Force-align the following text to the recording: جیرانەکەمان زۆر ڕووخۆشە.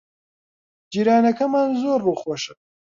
جیرانەکەمان 0.91 1.69
زۆر 1.81 1.99
ڕووخۆشە. 2.05 2.53